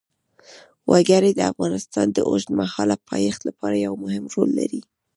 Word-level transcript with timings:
وګړي 0.91 1.31
د 1.35 1.41
افغانستان 1.51 2.07
د 2.11 2.17
اوږدمهاله 2.29 2.95
پایښت 3.09 3.41
لپاره 3.49 3.75
یو 3.85 3.93
مهم 4.03 4.23
رول 4.33 4.49
لري. 4.59 4.81